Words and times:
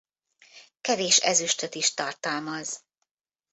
Kevés 0.81 1.17
ezüstöt 1.17 1.75
is 1.75 1.93
tartalmaz. 1.93 2.83